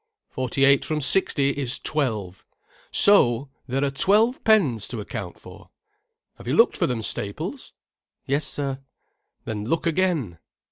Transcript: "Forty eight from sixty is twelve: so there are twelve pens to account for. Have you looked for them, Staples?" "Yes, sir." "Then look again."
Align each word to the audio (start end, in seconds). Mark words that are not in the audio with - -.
"Forty 0.31 0.65
eight 0.65 0.83
from 0.83 0.99
sixty 0.99 1.51
is 1.51 1.77
twelve: 1.77 2.43
so 2.91 3.49
there 3.67 3.83
are 3.83 3.91
twelve 3.91 4.43
pens 4.43 4.87
to 4.87 4.99
account 4.99 5.39
for. 5.39 5.69
Have 6.39 6.47
you 6.47 6.55
looked 6.55 6.75
for 6.75 6.87
them, 6.87 7.03
Staples?" 7.03 7.73
"Yes, 8.25 8.47
sir." 8.47 8.79
"Then 9.45 9.65
look 9.65 9.85
again." 9.85 10.39